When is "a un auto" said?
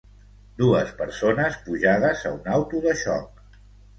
2.29-2.83